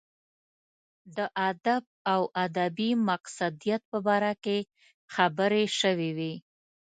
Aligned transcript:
د 1.17 1.19
ادب 1.49 1.83
او 2.13 2.21
ادبي 2.45 2.89
مقصدیت 3.09 3.81
په 3.91 3.97
باره 4.07 4.33
کې 4.43 4.57
خبرې 5.13 5.63
شوې 5.79 6.09
وې. 6.17 6.33